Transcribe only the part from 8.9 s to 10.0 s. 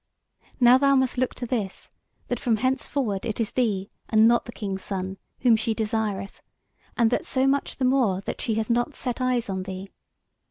set eyes on thee.